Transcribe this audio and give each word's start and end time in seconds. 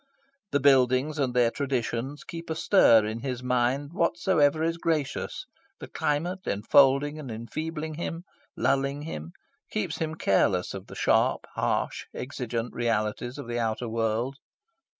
The 0.51 0.59
buildings 0.59 1.19
and 1.19 1.35
their 1.35 1.51
traditions 1.51 2.23
keep 2.23 2.49
astir 2.49 3.05
in 3.05 3.19
his 3.19 3.43
mind 3.43 3.93
whatsoever 3.93 4.63
is 4.63 4.77
gracious; 4.79 5.45
the 5.79 5.87
climate, 5.87 6.47
enfolding 6.47 7.19
and 7.19 7.29
enfeebling 7.29 7.93
him, 7.99 8.23
lulling 8.57 9.03
him, 9.03 9.33
keeps 9.69 9.99
him 9.99 10.15
careless 10.15 10.73
of 10.73 10.87
the 10.87 10.95
sharp, 10.95 11.45
harsh, 11.53 12.07
exigent 12.15 12.73
realities 12.73 13.37
of 13.37 13.47
the 13.47 13.59
outer 13.59 13.87
world. 13.87 14.37